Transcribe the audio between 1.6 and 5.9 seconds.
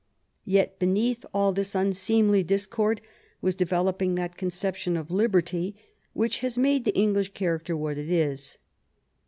unseemly discord was develop ing that conception of liberty